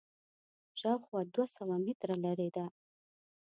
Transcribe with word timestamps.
شاوخوا 0.79 1.21
دوه 1.33 1.45
سوه 1.55 1.75
متره 1.85 2.15
لرې 2.25 2.49
ده. 2.55 2.65